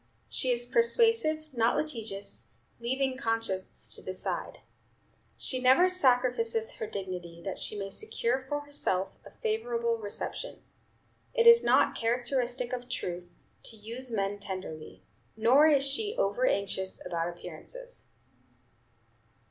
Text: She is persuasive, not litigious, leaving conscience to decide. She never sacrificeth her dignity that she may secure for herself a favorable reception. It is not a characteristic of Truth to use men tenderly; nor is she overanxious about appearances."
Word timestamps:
She 0.29 0.49
is 0.49 0.65
persuasive, 0.65 1.53
not 1.53 1.77
litigious, 1.77 2.53
leaving 2.79 3.17
conscience 3.19 3.87
to 3.93 4.01
decide. 4.01 4.61
She 5.37 5.61
never 5.61 5.89
sacrificeth 5.89 6.71
her 6.77 6.87
dignity 6.87 7.39
that 7.45 7.59
she 7.59 7.77
may 7.77 7.91
secure 7.91 8.43
for 8.49 8.61
herself 8.61 9.19
a 9.23 9.29
favorable 9.29 9.99
reception. 9.99 10.63
It 11.35 11.45
is 11.45 11.63
not 11.63 11.95
a 11.95 12.01
characteristic 12.01 12.73
of 12.73 12.89
Truth 12.89 13.29
to 13.61 13.75
use 13.75 14.09
men 14.09 14.39
tenderly; 14.39 15.03
nor 15.37 15.67
is 15.67 15.83
she 15.83 16.15
overanxious 16.17 16.99
about 17.05 17.29
appearances." 17.29 18.07